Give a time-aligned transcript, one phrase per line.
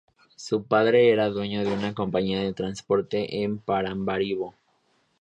[0.35, 4.55] Su padre era dueño de una compañía de transporte en Paramaribo.